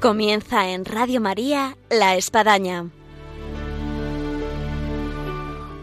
[0.00, 2.86] Comienza en Radio María La Espadaña.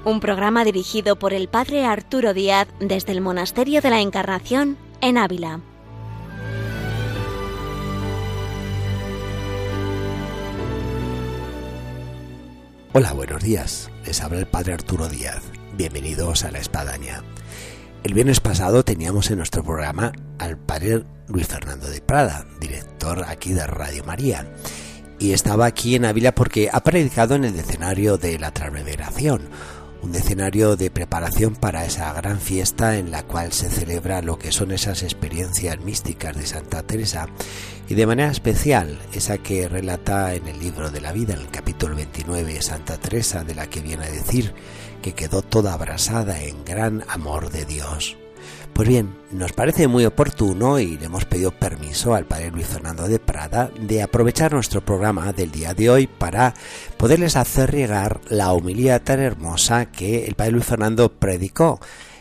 [0.05, 5.19] Un programa dirigido por el Padre Arturo Díaz desde el Monasterio de la Encarnación en
[5.19, 5.59] Ávila.
[12.93, 13.91] Hola, buenos días.
[14.03, 15.43] Les habla el Padre Arturo Díaz.
[15.73, 17.21] Bienvenidos a La Espadaña.
[18.03, 22.96] El viernes pasado teníamos en nuestro programa al Padre Luis Fernando de Prada, director
[23.27, 24.47] aquí de Radio María.
[25.19, 29.41] Y estaba aquí en Ávila porque ha predicado en el escenario de la Transverberación,
[30.01, 34.51] un escenario de preparación para esa gran fiesta en la cual se celebra lo que
[34.51, 37.27] son esas experiencias místicas de Santa Teresa
[37.89, 41.49] y de manera especial esa que relata en el libro de la vida, en el
[41.49, 44.53] capítulo 29, Santa Teresa, de la que viene a decir
[45.01, 48.17] que quedó toda abrasada en gran amor de Dios.
[48.77, 53.07] Pues bien, nos parece muy oportuno y le hemos pedido permiso al padre Luis Fernando
[53.07, 56.53] de Prada de aprovechar nuestro programa del día de hoy para
[56.95, 61.79] poderles hacer llegar la humildad tan hermosa que el padre Luis Fernando predicó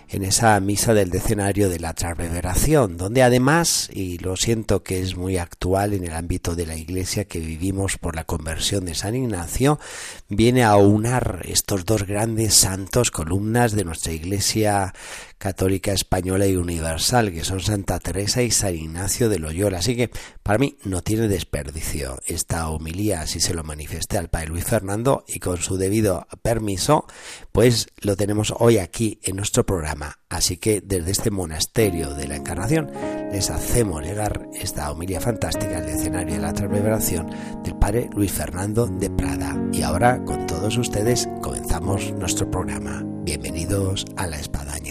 [0.08, 5.16] en esa misa del decenario de la transverberación, donde además, y lo siento que es
[5.16, 9.16] muy actual en el ámbito de la iglesia que vivimos por la conversión de San
[9.16, 9.80] Ignacio,
[10.28, 14.94] viene a unar estos dos grandes santos, columnas de nuestra iglesia
[15.38, 19.78] católica española y universal, que son Santa Teresa y San Ignacio de Loyola.
[19.78, 20.10] Así que
[20.42, 25.24] para mí no tiene desperdicio esta homilía, así se lo manifesté al Padre Luis Fernando
[25.28, 27.06] y con su debido permiso,
[27.52, 30.18] pues lo tenemos hoy aquí en nuestro programa.
[30.28, 32.90] Así que desde este monasterio de la Encarnación
[33.30, 37.30] les hacemos llegar esta homilía fantástica al escenario de la transverberación
[37.62, 39.56] del Padre Luis Fernando de Prada.
[39.72, 43.02] Y ahora con todos ustedes comenzamos nuestro programa.
[43.26, 44.85] Bienvenidos a la espadaña.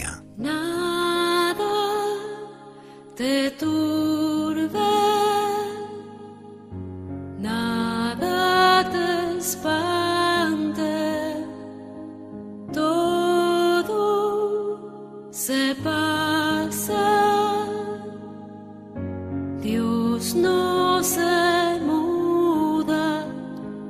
[3.16, 4.78] Te turbe,
[7.38, 10.84] nada te espante,
[12.74, 13.98] todo
[15.30, 17.64] se pasa,
[19.62, 23.26] Dios no se muda,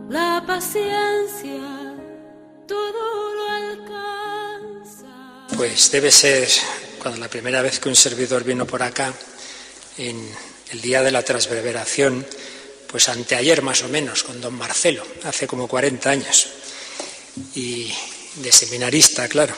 [0.08, 1.96] la paciencia
[2.68, 5.08] todo lo alcanza.
[5.56, 6.48] Pues debe ser
[7.06, 9.14] cuando la primera vez que un servidor vino por acá,
[9.96, 10.28] en
[10.72, 12.26] el día de la transverberación,
[12.88, 16.48] pues anteayer más o menos, con don Marcelo, hace como 40 años,
[17.54, 17.94] y
[18.34, 19.54] de seminarista, claro,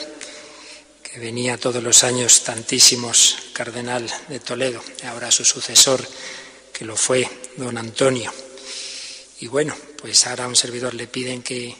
[1.01, 6.07] que venía todos los años tantísimos, cardenal de Toledo, ahora su sucesor,
[6.71, 7.27] que lo fue
[7.57, 8.31] don Antonio.
[9.39, 11.75] Y bueno, pues ahora a un servidor le piden que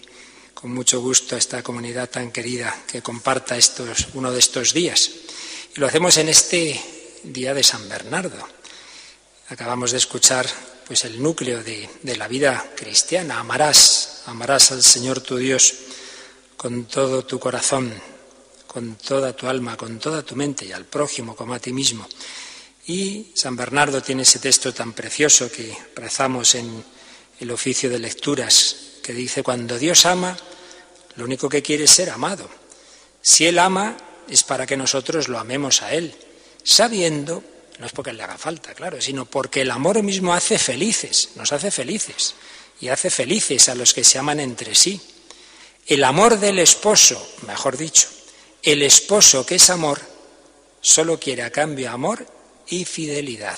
[0.56, 5.12] con mucho gusto a esta comunidad tan querida que comparta estos, uno de estos días.
[5.80, 6.78] Lo hacemos en este
[7.24, 8.46] día de San Bernardo.
[9.48, 10.46] Acabamos de escuchar
[10.86, 13.40] pues el núcleo de, de la vida cristiana.
[13.40, 15.74] Amarás, amarás al Señor tu Dios
[16.58, 17.94] con todo tu corazón,
[18.68, 22.06] con toda tu alma, con toda tu mente y al prójimo como a ti mismo.
[22.88, 26.84] Y San Bernardo tiene ese texto tan precioso que rezamos en
[27.40, 30.38] el oficio de lecturas, que dice, cuando Dios ama,
[31.16, 32.50] lo único que quiere es ser amado.
[33.22, 33.96] Si Él ama,
[34.30, 36.14] es para que nosotros lo amemos a Él,
[36.64, 37.44] sabiendo,
[37.80, 41.52] no es porque le haga falta, claro, sino porque el amor mismo hace felices, nos
[41.52, 42.36] hace felices,
[42.82, 45.02] y hace felices a los que se aman entre sí.
[45.88, 48.08] El amor del esposo, mejor dicho,
[48.64, 50.00] el esposo que es amor,
[50.82, 52.26] solo quiere a cambio amor
[52.68, 53.58] y fidelidad.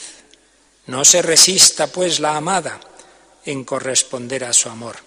[0.88, 2.80] No se resista, pues, la amada
[3.46, 4.98] en corresponder a su amor.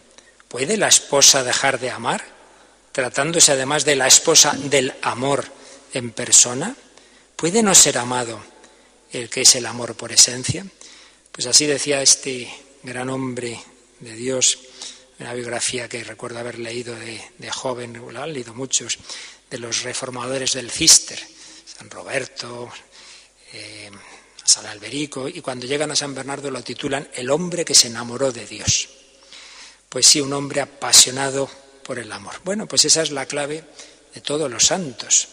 [0.48, 2.24] ¿Puede la esposa dejar de amar,
[2.92, 5.44] tratándose además de la esposa del amor
[5.94, 6.76] en persona?
[7.36, 8.42] ¿Puede no ser amado
[9.12, 10.66] el que es el amor por esencia?
[11.32, 13.58] Pues así decía este gran hombre
[14.00, 14.58] de Dios,
[15.18, 18.98] una biografía que recuerdo haber leído de, joven, lo han leído muchos,
[19.50, 21.18] de los reformadores del Cister,
[21.64, 22.70] San Roberto,
[23.52, 23.90] eh,
[24.44, 28.32] San Alberico, y cuando llegan a San Bernardo lo titulan El hombre que se enamoró
[28.32, 28.88] de Dios.
[29.88, 31.48] Pues sí, un hombre apasionado
[31.84, 32.34] por el amor.
[32.44, 33.64] Bueno, pues esa es la clave
[34.14, 35.28] de todos los santos,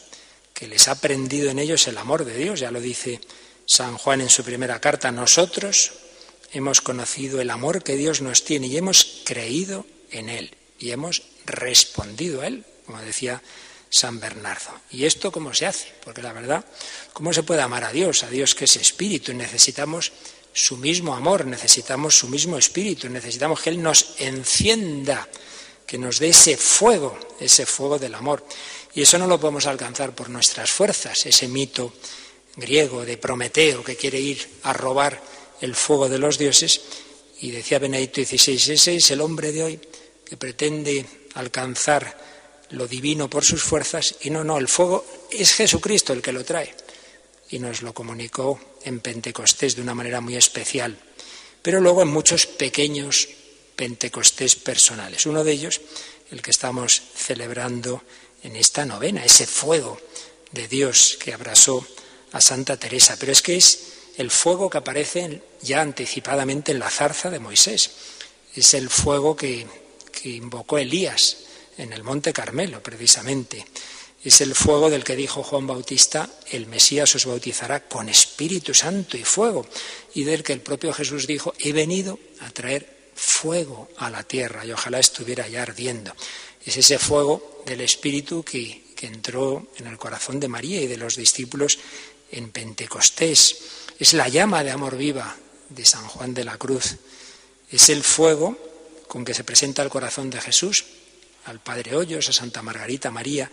[0.61, 3.19] que les ha prendido en ellos el amor de Dios, ya lo dice
[3.65, 5.91] San Juan en su primera carta, nosotros
[6.53, 11.23] hemos conocido el amor que Dios nos tiene y hemos creído en Él y hemos
[11.47, 13.41] respondido a Él, como decía
[13.89, 14.69] San Bernardo.
[14.91, 15.93] ¿Y esto cómo se hace?
[16.03, 16.63] Porque la verdad,
[17.11, 18.23] ¿cómo se puede amar a Dios?
[18.23, 19.33] A Dios que es espíritu.
[19.33, 20.11] Necesitamos
[20.53, 25.27] su mismo amor, necesitamos su mismo espíritu, necesitamos que Él nos encienda,
[25.91, 28.47] que nos dé ese fuego, ese fuego del amor.
[28.95, 31.91] Y eso no lo podemos alcanzar por nuestras fuerzas, ese mito
[32.55, 35.21] griego de Prometeo que quiere ir a robar
[35.59, 36.79] el fuego de los dioses
[37.41, 39.79] Y decía Benedicto XVI, ese es el hombre de hoy
[40.23, 42.17] que pretende alcanzar
[42.69, 46.45] lo divino por sus fuerzas y no, no, el fuego es Jesucristo el que lo
[46.45, 46.73] trae.
[47.49, 50.97] Y nos lo comunicó en Pentecostés de una manera muy especial,
[51.61, 53.27] pero luego en muchos pequeños
[53.81, 55.25] Pentecostés personales.
[55.25, 55.81] Uno de ellos,
[56.29, 58.03] el que estamos celebrando
[58.43, 59.99] en esta novena, ese fuego
[60.51, 61.83] de Dios que abrasó
[62.31, 63.17] a Santa Teresa.
[63.19, 67.89] Pero es que es el fuego que aparece ya anticipadamente en la zarza de Moisés.
[68.55, 69.65] Es el fuego que,
[70.11, 71.37] que invocó Elías
[71.79, 73.65] en el Monte Carmelo, precisamente.
[74.23, 79.17] Es el fuego del que dijo Juan Bautista, el Mesías os bautizará con Espíritu Santo
[79.17, 79.65] y fuego,
[80.13, 84.65] y del que el propio Jesús dijo, he venido a traer fuego a la tierra
[84.65, 86.13] y ojalá estuviera ya ardiendo.
[86.65, 90.97] Es ese fuego del Espíritu que, que entró en el corazón de María y de
[90.97, 91.79] los discípulos
[92.31, 93.57] en Pentecostés.
[93.99, 95.35] Es la llama de amor viva
[95.69, 96.97] de San Juan de la Cruz.
[97.71, 98.57] Es el fuego
[99.07, 100.85] con que se presenta el corazón de Jesús
[101.45, 103.49] al Padre Hoyos, a Santa Margarita María,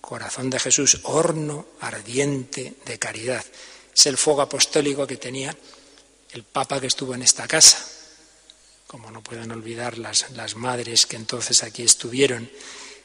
[0.00, 3.44] corazón de Jesús, horno ardiente de caridad.
[3.94, 5.56] Es el fuego apostólico que tenía
[6.30, 7.78] el Papa que estuvo en esta casa,
[8.96, 12.50] como no pueden olvidar las, las madres que entonces aquí estuvieron,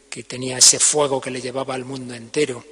[0.09, 2.63] que tenía ese fuego que le llevaba al mundo entero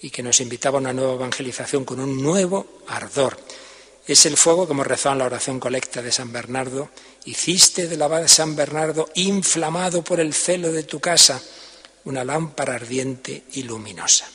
[0.00, 3.38] y que nos invitaba a una nueva evangelización con un nuevo ardor.
[4.06, 6.88] Es el fuego hemos rezado en la oración colecta de San Bernardo.
[7.26, 11.42] Hiciste de la de San Bernardo, inflamado por el celo de tu casa,
[12.04, 14.26] una lámpara ardiente y luminosa.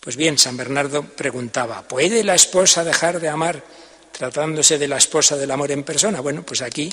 [0.00, 3.62] Pues bien, San Bernardo preguntaba, ¿puede la esposa dejar de amar
[4.10, 6.20] tratándose de la esposa del amor en persona?
[6.20, 6.90] Bueno, pues aquí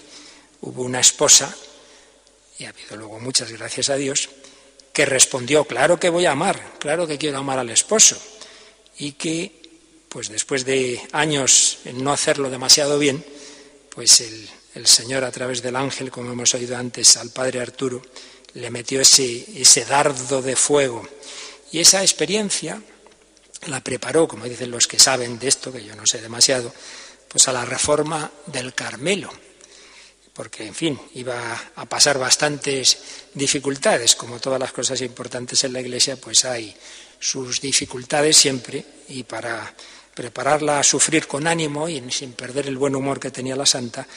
[0.61, 1.55] hubo una esposa,
[2.57, 4.29] y ha habido luego muchas gracias a Dios,
[4.93, 8.17] que respondió, claro que voy a amar, claro que quiero amar al esposo,
[8.97, 9.59] y que
[10.09, 13.23] pues después de años en no hacerlo demasiado bien,
[13.89, 14.49] pues el,
[14.85, 18.01] Señor a través del ángel, como hemos oído antes al Padre Arturo,
[18.53, 21.07] le metió ese, ese dardo de fuego.
[21.71, 22.81] Y esa experiencia
[23.67, 26.73] la preparó, como dicen los que saben de esto, que yo no sé demasiado,
[27.27, 29.31] pues a la reforma del Carmelo,
[30.39, 31.35] porque, en fin, iba
[31.75, 32.97] a pasar bastantes
[33.33, 36.73] dificultades, como todas las cosas importantes en la Iglesia, pues hay
[37.19, 39.75] sus dificultades siempre, y para
[40.13, 44.07] prepararla a sufrir con ánimo y sin perder el buen humor que tenía la santa,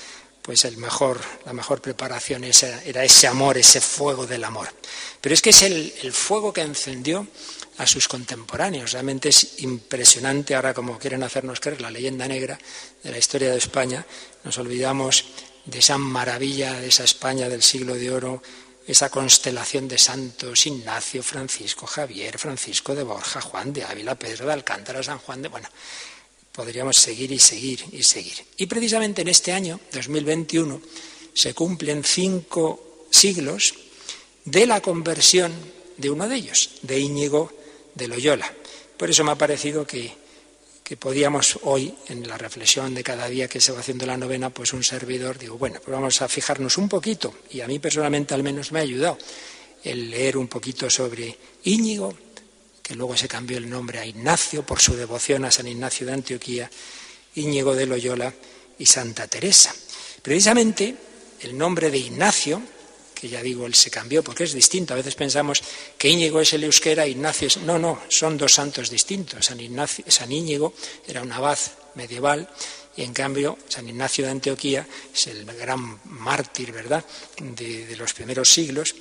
[0.40, 4.68] pues el mejor, la mejor preparación era ese amor, ese fuego del amor.
[5.20, 7.26] Pero es que es el, el fuego que encendió
[7.78, 8.92] a sus contemporáneos.
[8.92, 12.56] Realmente es impresionante ahora como quieren hacernos creer la leyenda negra
[13.02, 14.06] de la historia de España.
[14.44, 15.24] Nos olvidamos
[15.64, 18.42] de esa maravilla, de esa España del siglo de oro,
[18.86, 24.52] esa constelación de santos, Ignacio, Francisco, Javier, Francisco de Borja, Juan de Ávila, Pedro de
[24.52, 25.48] Alcántara, San Juan de...
[25.48, 25.68] Bueno,
[26.50, 28.44] podríamos seguir y seguir y seguir.
[28.56, 30.80] Y precisamente en este año, 2021,
[31.32, 33.74] se cumplen cinco siglos
[34.44, 35.52] de la conversión
[35.96, 37.52] de uno de ellos, de Íñigo
[37.94, 38.52] de Loyola.
[38.96, 40.21] Por eso me ha parecido que
[40.92, 44.50] que podíamos hoy, en la reflexión de cada día que se va haciendo la novena,
[44.50, 48.34] pues un servidor, digo, bueno, pues vamos a fijarnos un poquito, y a mí personalmente
[48.34, 49.16] al menos me ha ayudado
[49.84, 51.34] el leer un poquito sobre
[51.64, 52.12] Íñigo,
[52.82, 56.12] que luego se cambió el nombre a Ignacio por su devoción a San Ignacio de
[56.12, 56.70] Antioquía,
[57.36, 58.34] Íñigo de Loyola
[58.78, 59.74] y Santa Teresa.
[60.20, 60.94] Precisamente
[61.40, 62.60] el nombre de Ignacio
[63.22, 64.94] que ya digo, él se cambió porque es distinto.
[64.94, 65.62] A veces pensamos
[65.96, 67.56] que Íñigo es el euskera, Ignacio es...
[67.58, 69.46] No, no, son dos santos distintos.
[69.46, 70.74] San, Ignacio, San Íñigo
[71.06, 71.56] era un abad
[71.94, 72.50] medieval
[72.96, 77.04] y en cambio San Ignacio de Antioquía es el gran mártir, ¿verdad?,
[77.38, 78.92] de, de los primeros siglos.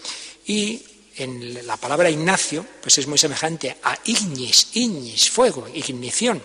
[0.46, 0.84] Y
[1.18, 6.44] en la palabra Ignacio, pues es muy semejante a ignis, ignis, fuego, ignición.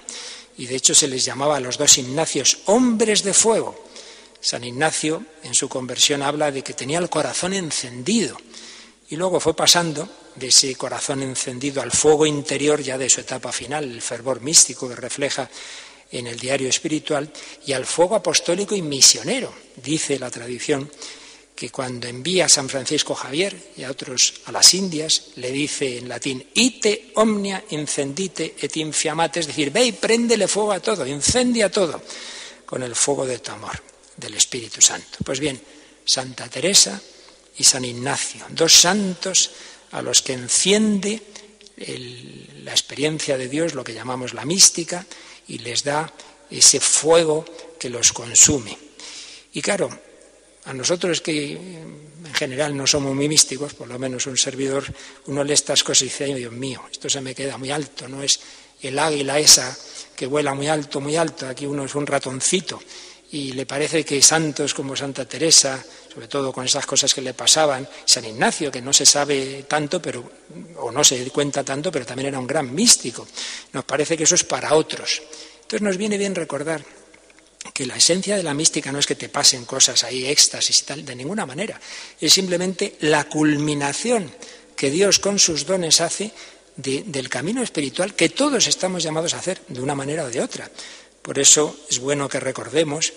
[0.56, 3.86] Y de hecho se les llamaba a los dos Ignacios hombres de fuego
[4.40, 8.37] San Ignacio en su conversión habla de que tenía el corazón encendido
[9.09, 13.52] y luego fue pasando de ese corazón encendido al fuego interior ya de su etapa
[13.52, 15.49] final, el fervor místico que refleja
[16.11, 17.33] en el diario espiritual,
[17.66, 19.52] y al fuego apostólico y misionero.
[19.83, 20.90] Dice la tradición
[21.55, 25.99] que cuando envía a San Francisco Javier y a otros a las Indias, le dice
[25.99, 31.07] en latín, ite omnia incendite et infiamate, es decir, ve y préndele fuego a todo,
[31.07, 32.02] incendia todo
[32.66, 35.18] con el fuego de tu amor del Espíritu Santo.
[35.25, 35.61] Pues bien,
[36.04, 37.00] Santa Teresa
[37.56, 39.50] y San Ignacio, dos santos
[39.92, 41.23] a los que enciende
[42.64, 45.04] la experiencia de Dios, lo que llamamos la mística,
[45.49, 46.12] y les da
[46.50, 47.44] ese fuego
[47.78, 48.76] que los consume.
[49.52, 49.88] Y claro,
[50.64, 54.85] a nosotros que en general no somos muy místicos, por lo menos un servidor,
[55.26, 58.23] uno lee estas cosas y dice, Dios mío, esto se me queda muy alto, no
[58.23, 58.40] es
[58.82, 59.76] el águila esa
[60.14, 62.80] que vuela muy alto, muy alto, aquí uno es un ratoncito
[63.37, 67.35] y le parece que santos como Santa Teresa, sobre todo con esas cosas que le
[67.35, 70.25] pasaban, San Ignacio, que no se sabe tanto, pero,
[70.78, 73.28] o no se cuenta tanto, pero también era un gran místico,
[73.75, 75.21] nos parece que eso es para otros.
[75.57, 76.83] Entonces nos viene bien recordar
[77.75, 80.85] que la esencia de la mística no es que te pasen cosas ahí, éxtasis y
[80.85, 81.78] tal, de ninguna manera.
[82.19, 84.33] Es simplemente la culminación
[84.75, 86.33] que Dios con sus dones hace
[86.76, 90.71] del camino espiritual que todos estamos llamados a hacer de una manera o de otra.
[91.26, 93.12] Por eso es bueno que recordemos,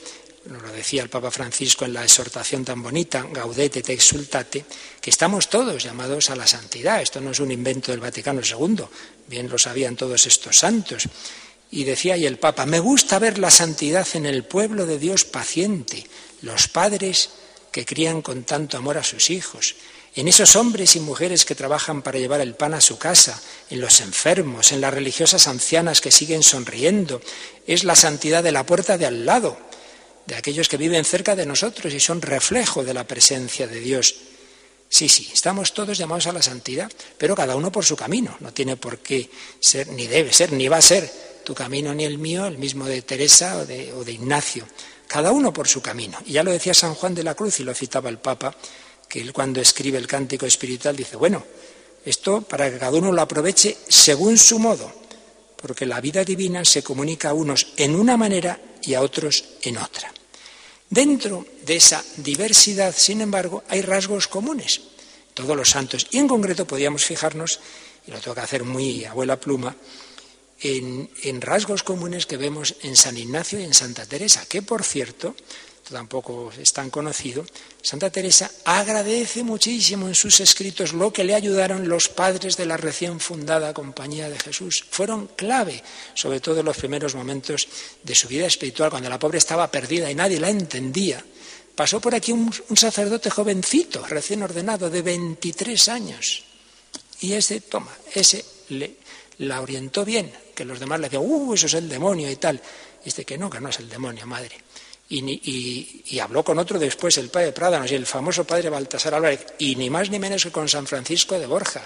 [0.46, 4.66] lo decía el Papa Francisco en la exhortación tan bonita, Gaudete te exultate,
[5.00, 7.04] que estamos todos llamados a la santidad.
[7.04, 8.84] Esto no es un invento del Vaticano II,
[9.28, 11.04] bien lo sabían todos estos santos.
[11.70, 15.24] Y decía ahí el Papa, me gusta ver la santidad en el pueblo de Dios
[15.24, 16.04] paciente,
[16.42, 17.30] los padres
[17.72, 19.76] que crían con tanto amor a sus hijos,
[20.16, 23.80] en esos hombres y mujeres que trabajan para llevar el pan a su casa, en
[23.80, 27.22] los enfermos, en las religiosas ancianas que siguen sonriendo.
[27.68, 29.58] Es la santidad de la puerta de al lado,
[30.26, 34.16] de aquellos que viven cerca de nosotros y son reflejo de la presencia de Dios.
[34.90, 38.36] Sí, sí, estamos todos llamados a la santidad, pero cada uno por su camino.
[38.40, 41.10] No tiene por qué ser, ni debe ser, ni va a ser
[41.44, 44.66] tu camino ni el mío, el mismo de Teresa o de, o de Ignacio.
[45.08, 46.18] Cada uno por su camino.
[46.26, 48.56] Y ya lo decía San Juan de la Cruz y lo citaba el Papa
[49.10, 51.44] que él cuando escribe el cántico espiritual dice, bueno,
[52.06, 54.94] esto para que cada uno lo aproveche según su modo,
[55.58, 59.78] porque la vida divina se comunica a unos en una manera y a otros en
[59.78, 60.14] otra.
[60.90, 64.82] Dentro de esa diversidad, sin embargo, hay rasgos comunes,
[65.34, 67.60] todos los santos, y en concreto podríamos fijarnos,
[68.08, 69.76] y lo tengo que hacer muy abuela pluma,
[70.62, 75.36] en rasgos comunes que vemos en San Ignacio y en Santa Teresa, que por cierto
[75.90, 77.46] tampoco es tan conocido,
[77.82, 82.78] Santa Teresa agradece muchísimo en sus escritos lo que le ayudaron los padres de la
[82.78, 84.86] recién fundada Compañía de Jesús.
[84.90, 87.68] Fueron clave, sobre todo en los primeros momentos
[88.04, 91.24] de su vida espiritual, cuando la pobre estaba perdida y nadie la entendía.
[91.76, 96.44] Pasó por aquí un, sacerdote jovencito, recién ordenado, de 23 años.
[97.22, 98.98] Y ese, toma, ese le,
[99.40, 102.62] la orientó bien, que los demás le decían, uh, eso es el demonio y tal.
[103.02, 104.58] Y dice que no, que no es el demonio, madre.
[105.12, 109.76] Y, habló con otro después, el padre Prádanos y el famoso padre Baltasar Álvarez, y
[109.76, 111.82] ni más ni menos que con San Francisco de Borja.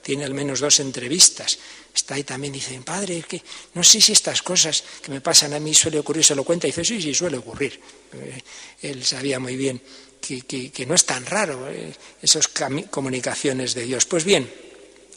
[0.00, 1.58] Tiene al menos dos entrevistas.
[1.92, 3.42] Está ahí también, dice, padre, que
[3.74, 6.68] no sé si estas cosas que me pasan a mí suele ocurrir, se lo cuenta,
[6.68, 7.80] y dice, sí, sí, suele ocurrir.
[8.12, 8.42] Eh,
[8.82, 9.82] él sabía muy bien
[10.20, 11.92] que, no es tan raro eh,
[12.22, 12.48] esas
[12.90, 14.06] comunicaciones de Dios.
[14.06, 14.48] Pues bien,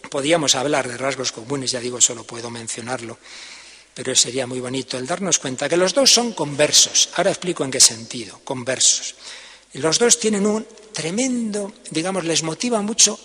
[0.09, 3.19] podíamos hablar de rasgos comunes, ya digo, solo puedo mencionarlo
[3.93, 7.09] pero sería muy bonito el darnos cuenta que los dos son conversos.
[7.15, 9.15] Ahora explico en qué sentido, conversos.
[9.73, 13.19] Los dos tienen un tremendo, digamos, les motiva mucho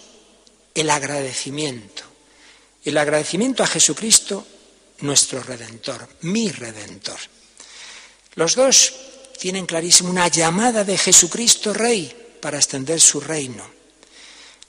[0.74, 2.02] el agradecimiento.
[2.84, 4.46] El agradecimiento a Jesucristo,
[5.00, 7.18] nuestro Redentor, mi Redentor.
[8.34, 8.92] Los dos
[9.38, 13.68] tienen clarísimo una llamada de Jesucristo Rey para extender su reino.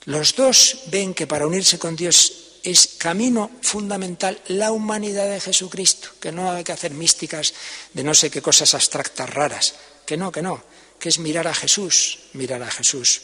[0.05, 6.09] Los dos ven que para unirse con Dios es camino fundamental la humanidad de Jesucristo,
[6.19, 7.53] que no hay que hacer místicas
[7.93, 10.61] de no sé qué cosas abstractas raras, que no, que no,
[10.99, 13.21] que es mirar a Jesús, mirar a Jesús.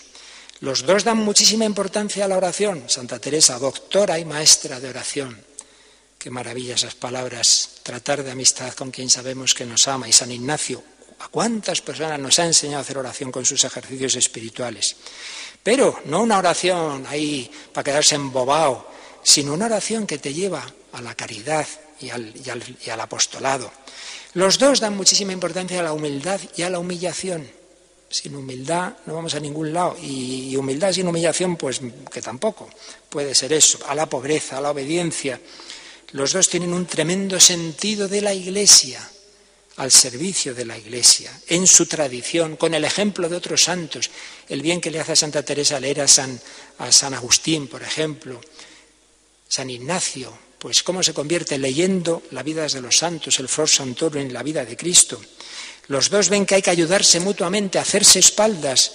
[0.62, 2.86] Los dos dan muchísima importancia a la oración.
[2.88, 5.44] Santa Teresa, doctora y maestra de oración.
[6.18, 7.82] Qué maravilla esas palabras.
[7.84, 10.08] Tratar de amistad con quien sabemos que nos ama.
[10.08, 10.82] Y San Ignacio,
[11.20, 14.96] ¿a cuántas personas nos ha enseñado a hacer oración con sus ejercicios espirituales?
[15.62, 18.93] Pero no una oración ahí para quedarse embobado,
[19.24, 21.66] sino una oración que te lleva a la caridad
[22.00, 23.72] y al, apostolado.
[24.34, 27.50] Los dos dan muchísima importancia a la humildad y a la humillación.
[28.10, 29.96] Sin humildad no vamos a ningún lado.
[30.02, 32.70] Y, humildad sin humillación, pues que tampoco
[33.10, 33.80] puede ser eso.
[33.88, 35.40] A la pobreza, a la obediencia.
[36.12, 39.10] Los dos tienen un tremendo sentido de la Iglesia,
[39.78, 44.12] al servicio de la Iglesia, en su tradición, con el ejemplo de otros santos.
[44.48, 46.06] El bien que le hace a Santa Teresa leer a
[46.78, 48.40] a San Agustín, por ejemplo,
[49.54, 54.20] San Ignacio, pues cómo se convierte leyendo la vida de los santos, el For Santorum
[54.20, 55.22] en la vida de Cristo.
[55.90, 58.94] Los dos ven que hay que ayudarse mutuamente, hacerse espaldas,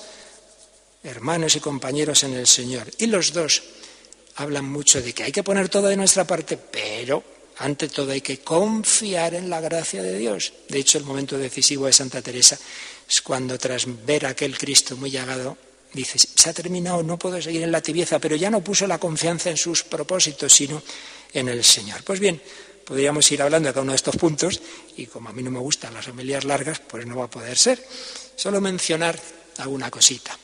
[1.04, 2.90] hermanos y compañeros en el Señor.
[2.98, 3.62] Y los dos
[4.34, 7.22] hablan mucho de que hay que poner todo de nuestra parte, pero
[7.58, 10.52] ante todo hay que confiar en la gracia de Dios.
[10.68, 12.58] De hecho, el momento decisivo de Santa Teresa
[13.08, 15.56] es cuando tras ver aquel Cristo muy llagado,
[15.92, 18.98] dice, se ha terminado, no puedo seguir en la tibieza, pero ya no puso la
[18.98, 20.82] confianza en sus propósitos, sino
[21.32, 22.02] en el Señor.
[22.04, 22.40] Pues bien,
[22.84, 24.60] podríamos ir hablando de cada uno de estos puntos,
[24.96, 27.56] y como a mí no me gustan las homilías largas, pues no va a poder
[27.56, 27.84] ser.
[28.36, 29.18] Solo mencionar
[29.58, 30.38] alguna cosita.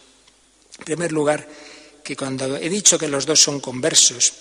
[0.79, 1.49] En primer lugar,
[2.03, 4.35] que cuando he dicho que los dos son conversos,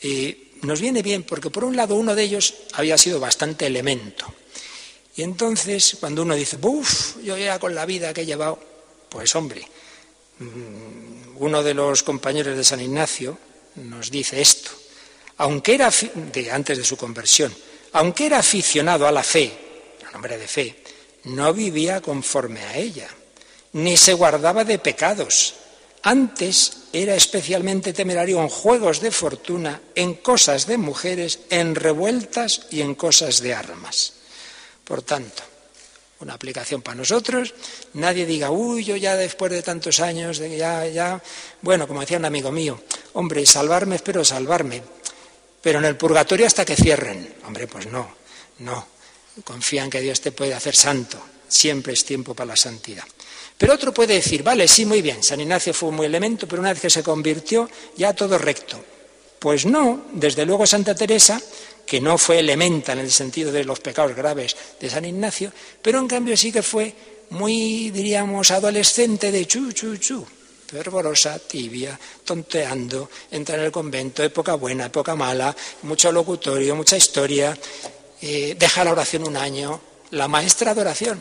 [0.00, 4.34] eh, nos viene bien porque por un lado uno de ellos había sido bastante elemento,
[5.16, 8.58] Y entonces, cuando uno dice, uff, yo ya con la vida que he llevado,
[9.10, 9.66] pues hombre,
[11.36, 13.38] uno de los compañeros de San Ignacio
[13.76, 14.70] nos dice esto,
[15.38, 17.54] aunque era, de, antes de su conversión,
[17.92, 19.52] aunque era aficionado a la fe,
[20.08, 20.82] a nombre de fe,
[21.24, 23.08] no vivía conforme a ella,
[23.72, 25.54] ni se guardaba de pecados.
[26.02, 32.80] Antes era especialmente temerario en juegos de fortuna, en cosas de mujeres, en revueltas y
[32.80, 34.14] en cosas de armas.
[34.84, 35.42] Por tanto,
[36.20, 37.54] una aplicación para nosotros,
[37.94, 41.22] nadie diga, uy, yo ya después de tantos años, ya, ya,
[41.62, 42.80] bueno, como decía un amigo mío,
[43.14, 44.82] hombre, salvarme, espero salvarme,
[45.62, 47.36] pero en el purgatorio hasta que cierren.
[47.46, 48.14] Hombre, pues no,
[48.58, 48.86] no,
[49.44, 53.04] confía en que Dios te puede hacer santo, siempre es tiempo para la santidad.
[53.56, 56.72] Pero otro puede decir, vale, sí, muy bien, San Ignacio fue muy elemento, pero una
[56.72, 58.82] vez que se convirtió, ya todo recto.
[59.38, 61.40] Pues no, desde luego Santa Teresa
[61.90, 65.98] que no fue elementa en el sentido de los pecados graves de San Ignacio, pero
[65.98, 66.94] en cambio sí que fue
[67.30, 70.24] muy, diríamos, adolescente de chu, chu, chu,
[70.68, 77.58] fervorosa, tibia, tonteando, entra en el convento, época buena, época mala, mucho locutorio, mucha historia,
[78.22, 79.80] eh, deja la oración un año,
[80.12, 81.18] la maestra de oración,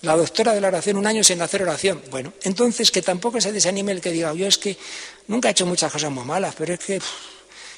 [0.00, 2.00] la doctora de la oración un año sin hacer oración.
[2.10, 4.74] Bueno, entonces que tampoco se desanime el que diga, yo es que
[5.26, 6.98] nunca he hecho muchas cosas muy malas, pero es que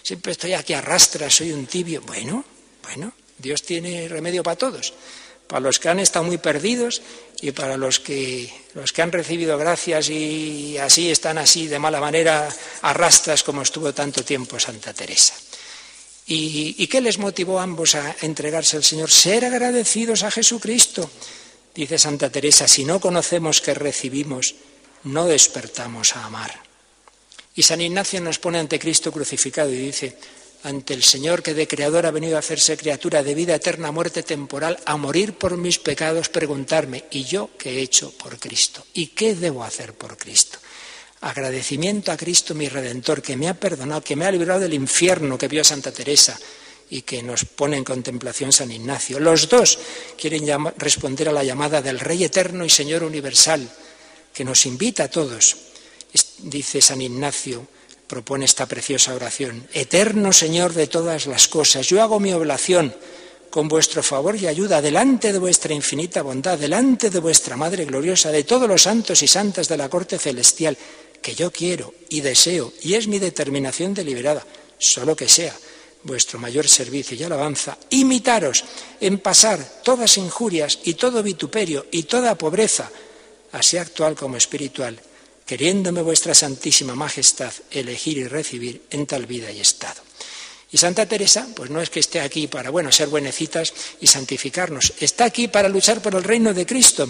[0.04, 2.02] siempre estoy aquí a rastras, soy un tibio.
[2.02, 2.44] Bueno,
[2.84, 4.92] bueno, Dios tiene remedio para todos.
[5.48, 7.02] Para los que han estado muy perdidos
[7.40, 12.00] y para los que, los que han recibido gracias y así están así de mala
[12.00, 12.48] manera
[12.82, 15.34] a rastras como estuvo tanto tiempo Santa Teresa.
[16.26, 19.10] ¿Y, ¿Y, qué les motivó a ambos a entregarse al Señor?
[19.10, 21.10] Ser agradecidos a Jesucristo.
[21.74, 24.54] Dice Santa Teresa, si no conocemos que recibimos,
[25.02, 26.73] no despertamos a amar.
[27.54, 30.16] Y San Ignacio nos pone ante Cristo crucificado y dice,
[30.64, 34.22] ante el Señor que de creador ha venido a hacerse criatura de vida eterna, muerte
[34.22, 38.84] temporal, a morir por mis pecados, preguntarme, ¿y yo qué he hecho por Cristo?
[38.94, 40.58] ¿Y qué debo hacer por Cristo?
[41.20, 45.38] Agradecimiento a Cristo mi Redentor, que me ha perdonado, que me ha librado del infierno
[45.38, 46.38] que vio Santa Teresa
[46.90, 49.20] y que nos pone en contemplación San Ignacio.
[49.20, 49.78] Los dos
[50.20, 53.70] quieren responder a la llamada del Rey eterno y Señor universal,
[54.32, 55.56] que nos invita a todos
[56.38, 57.66] dice San Ignacio,
[58.06, 59.66] propone esta preciosa oración.
[59.72, 62.94] Eterno Señor de todas las cosas, yo hago mi oblación
[63.50, 68.32] con vuestro favor y ayuda delante de vuestra infinita bondad, delante de vuestra Madre gloriosa,
[68.32, 70.76] de todos los santos y santas de la corte celestial,
[71.22, 74.44] que yo quiero y deseo, y es mi determinación deliberada,
[74.76, 75.54] solo que sea
[76.02, 78.64] vuestro mayor servicio y alabanza, imitaros
[79.00, 82.90] en pasar todas injurias y todo vituperio y toda pobreza,
[83.52, 85.00] así actual como espiritual,
[85.46, 90.00] queriéndome vuestra santísima majestad elegir y recibir en tal vida y estado.
[90.72, 94.94] Y Santa Teresa, pues no es que esté aquí para, bueno, ser buenecitas y santificarnos,
[94.98, 97.08] está aquí para luchar por el reino de Cristo.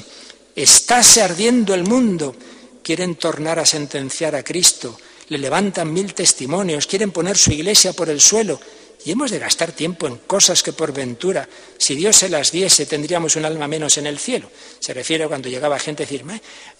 [0.54, 2.36] Estáse ardiendo el mundo,
[2.82, 8.10] quieren tornar a sentenciar a Cristo, le levantan mil testimonios, quieren poner su iglesia por
[8.10, 8.60] el suelo,
[9.04, 12.86] y hemos de gastar tiempo en cosas que por ventura, si Dios se las diese,
[12.86, 14.50] tendríamos un alma menos en el cielo.
[14.80, 16.24] Se refiere cuando llegaba gente a decir,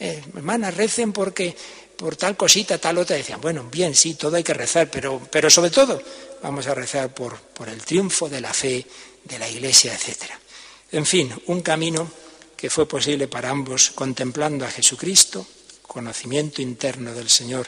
[0.01, 1.55] eh, hermana, recen porque
[1.97, 3.17] por tal cosita, tal otra.
[3.17, 6.03] Decían, bueno, bien, sí, todo hay que rezar, pero, pero sobre todo
[6.43, 8.87] vamos a rezar por, por el triunfo de la fe,
[9.25, 10.25] de la iglesia, etc.
[10.93, 12.11] En fin, un camino
[12.57, 15.47] que fue posible para ambos contemplando a Jesucristo,
[15.83, 17.67] conocimiento interno del Señor,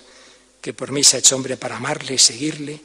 [0.60, 2.80] que por mí se ha hecho hombre para amarle y seguirle,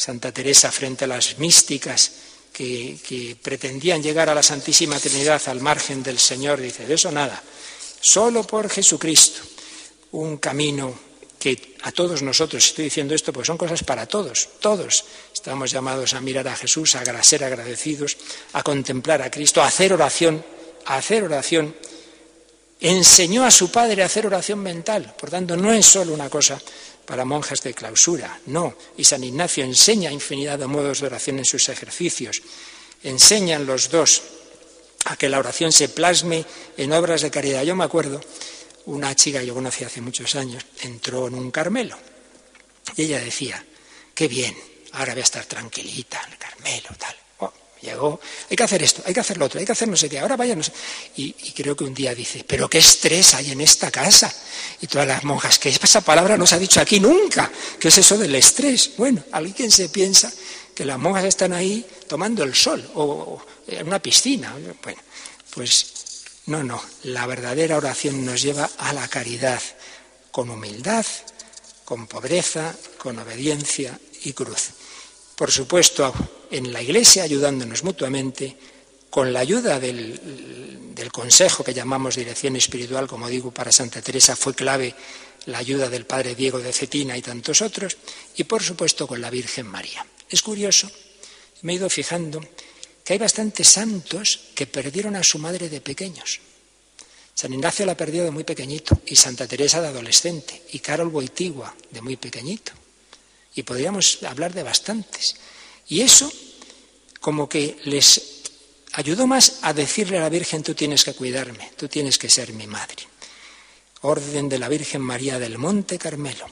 [0.00, 2.12] Santa Teresa frente a las místicas
[2.54, 7.42] que, pretendían llegar a la Santísima Trinidad al margen del Señor, dice, de eso nada,
[8.00, 9.42] solo por Jesucristo,
[10.12, 10.98] un camino
[11.38, 16.14] que a todos nosotros, estoy diciendo esto, pues son cosas para todos, todos estamos llamados
[16.14, 18.16] a mirar a Jesús, a ser agradecidos,
[18.54, 20.42] a contemplar a Cristo, a hacer oración,
[20.86, 21.76] a hacer oración.
[22.80, 26.58] Enseñó a su padre a hacer oración mental, por tanto no es solo una cosa
[27.10, 28.76] para monjas de clausura, no.
[28.96, 32.40] Y San Ignacio enseña infinidad de modos de oración en sus ejercicios.
[33.02, 34.22] Enseñan los dos
[35.06, 36.44] a que la oración se plasme
[36.76, 37.64] en obras de caridad.
[37.64, 38.20] Yo me acuerdo,
[38.86, 41.98] una chica que yo conocí hace muchos años, entró en un Carmelo
[42.94, 43.66] y ella decía,
[44.14, 44.56] qué bien,
[44.92, 47.16] ahora voy a estar tranquilita en el Carmelo, tal.
[47.82, 50.08] Llegó, hay que hacer esto, hay que hacer lo otro, hay que hacer no sé
[50.08, 50.70] qué, ahora váyanos.
[51.16, 54.32] Y, creo que un día dice, pero qué estrés hay en esta casa.
[54.82, 57.98] Y todas las monjas, que esa palabra no se ha dicho aquí nunca, ¿qué es
[57.98, 58.92] eso del estrés?
[58.96, 60.30] Bueno, alguien se piensa
[60.74, 64.54] que las monjas están ahí tomando el sol o, en una piscina.
[64.82, 65.00] Bueno,
[65.54, 69.62] pues no, no, la verdadera oración nos lleva a la caridad,
[70.30, 71.06] con humildad,
[71.84, 74.70] con pobreza, con obediencia y cruz.
[75.40, 76.12] Por supuesto,
[76.50, 78.54] en la Iglesia ayudándonos mutuamente,
[79.08, 84.36] con la ayuda del, del consejo que llamamos dirección espiritual, como digo, para Santa Teresa
[84.36, 84.94] fue clave
[85.46, 87.96] la ayuda del padre Diego de Cetina y tantos otros,
[88.36, 90.04] y por supuesto con la Virgen María.
[90.28, 90.90] Es curioso,
[91.62, 92.46] me he ido fijando
[93.02, 96.38] que hay bastantes santos que perdieron a su madre de pequeños.
[97.32, 101.74] San Ignacio la perdió de muy pequeñito y Santa Teresa de adolescente y Carol Boitigua
[101.90, 102.72] de muy pequeñito.
[103.54, 105.36] Y podríamos hablar de bastantes.
[105.88, 106.30] Y eso
[107.20, 108.42] como que les
[108.92, 112.52] ayudó más a decirle a la Virgen, tú tienes que cuidarme, tú tienes que ser
[112.52, 113.06] mi madre.
[114.02, 116.46] Orden de la Virgen María del Monte Carmelo.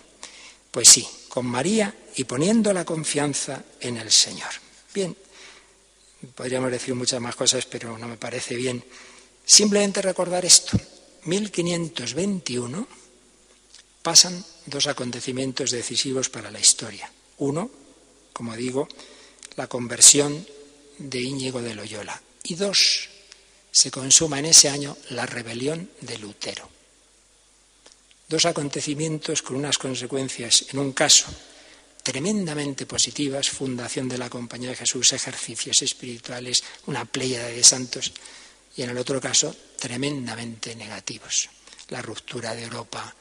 [0.70, 4.50] Pues sí, con María y poniendo la confianza en el Señor.
[4.92, 5.16] Bien,
[6.34, 8.84] podríamos decir muchas más cosas, pero no me parece bien.
[9.44, 10.78] Simplemente recordar esto.
[11.24, 12.97] 1521
[14.02, 17.10] pasan dos acontecimientos decisivos para la historia.
[17.38, 17.70] Uno,
[18.32, 18.88] como digo,
[19.56, 20.46] la conversión
[20.98, 22.20] de Íñigo de Loyola.
[22.44, 23.08] Y dos,
[23.70, 26.68] se consuma en ese año la rebelión de Lutero.
[28.28, 31.26] Dos acontecimientos con unas consecuencias, en un caso,
[32.02, 38.12] tremendamente positivas, fundación de la Compañía de Jesús, ejercicios espirituales, una pléyade de santos,
[38.76, 41.48] y en el otro caso, tremendamente negativos.
[41.88, 43.14] La ruptura de Europa,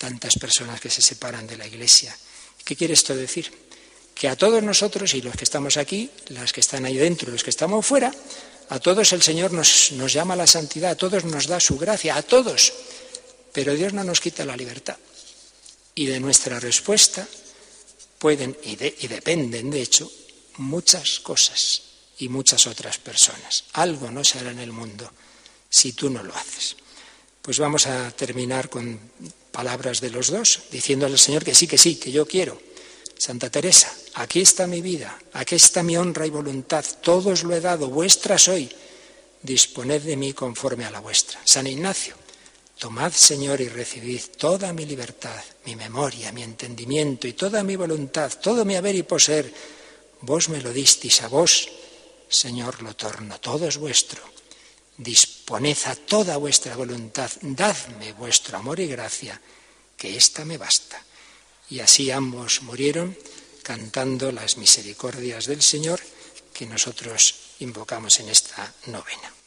[0.00, 2.16] tantas personas que se separan de la Iglesia.
[2.64, 3.52] ¿Qué quiere esto decir?
[4.14, 7.44] Que a todos nosotros, y los que estamos aquí, las que están ahí dentro, los
[7.44, 8.10] que estamos fuera,
[8.70, 11.76] a todos el Señor nos, nos llama a la santidad, a todos nos da su
[11.76, 12.72] gracia, a todos.
[13.52, 14.96] Pero Dios no nos quita la libertad.
[15.94, 17.28] Y de nuestra respuesta
[18.18, 18.70] pueden y,
[19.04, 20.10] y dependen, de hecho,
[20.56, 21.82] muchas cosas
[22.18, 23.64] y muchas otras personas.
[23.74, 25.12] Algo no se hará en el mundo
[25.68, 26.76] si tú no lo haces.
[27.42, 28.98] Pues vamos a terminar con
[29.50, 32.60] palabras de los dos, diciéndole al Señor que sí, que sí, que yo quiero.
[33.16, 37.54] Santa Teresa, aquí está mi vida, aquí está mi honra y voluntad, todo os lo
[37.54, 38.70] he dado, vuestra soy,
[39.42, 41.38] disponed de mí conforme a la vuestra.
[41.44, 42.14] San Ignacio,
[42.80, 48.32] Tomad, Señor, y recibid toda mi libertad, mi memoria, mi entendimiento y toda mi voluntad,
[48.40, 49.52] todo mi haber y poseer.
[50.22, 51.68] Vos me lo disteis, a vos,
[52.30, 54.22] Señor, lo torno, todo es vuestro.
[55.00, 59.40] Disponed a toda vuestra voluntad, dadme vuestro amor y gracia,
[59.96, 61.02] que ésta me basta.
[61.70, 63.16] Y así ambos murieron
[63.62, 66.00] cantando las misericordias del Señor
[66.52, 69.39] que nosotros invocamos en esta novena.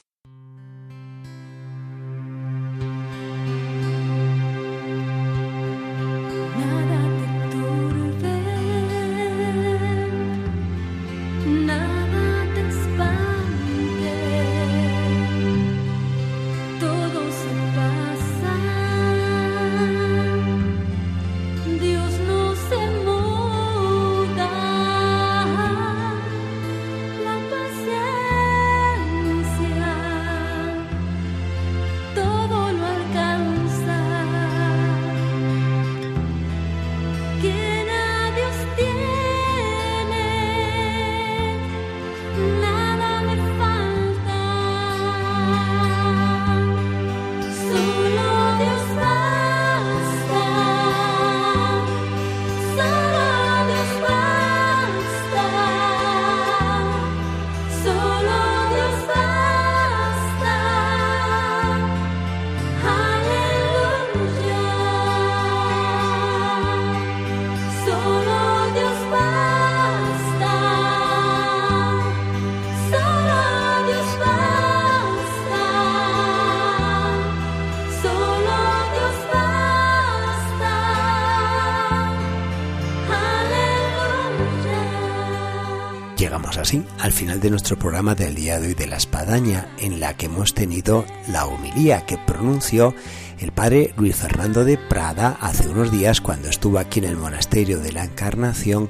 [86.99, 90.27] Al final de nuestro programa del día de hoy de la espadaña, en la que
[90.27, 92.95] hemos tenido la homilía que pronunció
[93.39, 97.79] el padre Luis Fernando de Prada hace unos días cuando estuvo aquí en el monasterio
[97.79, 98.89] de la Encarnación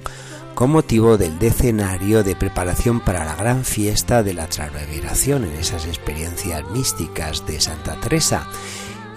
[0.54, 5.86] con motivo del decenario de preparación para la gran fiesta de la transfiguración en esas
[5.88, 8.48] experiencias místicas de Santa Teresa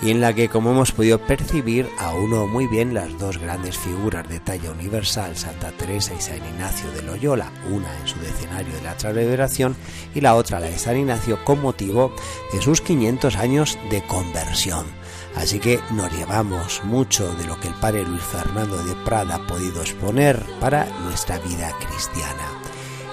[0.02, 4.28] y en la que, como hemos podido percibir, uno muy bien las dos grandes figuras
[4.28, 8.82] de talla universal, Santa Teresa y San Ignacio de Loyola, una en su decenario de
[8.82, 9.76] la Transfiguración
[10.14, 12.14] y la otra la de San Ignacio con motivo
[12.52, 14.86] de sus 500 años de conversión.
[15.34, 19.46] Así que nos llevamos mucho de lo que el padre Luis Fernando de Prada ha
[19.46, 22.65] podido exponer para nuestra vida cristiana.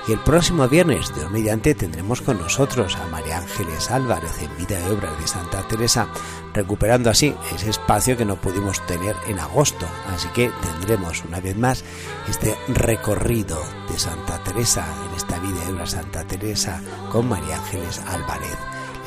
[0.06, 4.78] Y el próximo viernes, Dios mediante, tendremos con nosotros a María Ángeles Álvarez en Vida
[4.82, 6.10] y Obras de Santa Teresa,
[6.54, 9.86] recuperando así ese espacio que no pudimos tener en agosto.
[10.14, 11.86] Así que tendremos una vez más
[12.28, 18.02] este recorrido de Santa Teresa en esta Vida y Obras Santa Teresa con María Ángeles
[18.06, 18.58] Álvarez.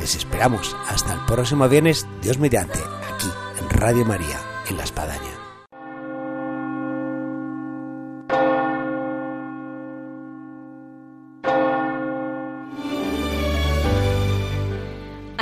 [0.00, 3.28] Les esperamos hasta el próximo viernes, Dios mediante, aquí
[3.59, 5.45] en Radio María, en La Espadaña.